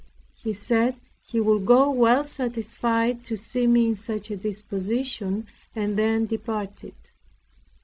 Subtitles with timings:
[0.33, 5.95] He said he would go well satisfied to see me in such a disposition, and
[5.95, 6.95] then departed.